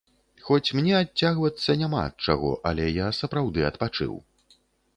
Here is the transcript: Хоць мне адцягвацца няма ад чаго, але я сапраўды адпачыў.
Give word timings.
Хоць 0.45 0.73
мне 0.77 0.93
адцягвацца 0.99 1.75
няма 1.83 1.99
ад 2.07 2.15
чаго, 2.29 2.51
але 2.73 2.89
я 3.05 3.13
сапраўды 3.21 3.69
адпачыў. 3.73 4.13